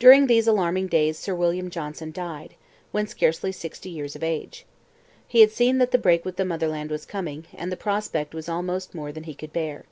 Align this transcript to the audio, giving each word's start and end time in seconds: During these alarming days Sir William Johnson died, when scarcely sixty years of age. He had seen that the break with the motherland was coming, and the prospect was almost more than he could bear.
During 0.00 0.26
these 0.26 0.48
alarming 0.48 0.88
days 0.88 1.16
Sir 1.20 1.32
William 1.32 1.70
Johnson 1.70 2.10
died, 2.10 2.56
when 2.90 3.06
scarcely 3.06 3.52
sixty 3.52 3.88
years 3.88 4.16
of 4.16 4.24
age. 4.24 4.66
He 5.28 5.40
had 5.40 5.52
seen 5.52 5.78
that 5.78 5.92
the 5.92 5.98
break 5.98 6.24
with 6.24 6.34
the 6.34 6.44
motherland 6.44 6.90
was 6.90 7.06
coming, 7.06 7.46
and 7.54 7.70
the 7.70 7.76
prospect 7.76 8.34
was 8.34 8.48
almost 8.48 8.92
more 8.92 9.12
than 9.12 9.22
he 9.22 9.34
could 9.34 9.52
bear. 9.52 9.84